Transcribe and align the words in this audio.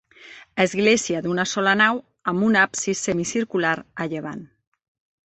Església 0.63 1.19
d'una 1.25 1.43
sola 1.51 1.73
nau, 1.81 2.01
amb 2.31 2.47
un 2.47 2.57
absis 2.63 3.05
semicircular 3.09 3.75
a 4.05 4.09
llevant. 4.15 4.43